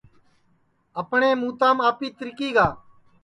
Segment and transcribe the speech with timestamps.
[1.01, 2.67] اپٹؔیں موتام آپی تِرکی گا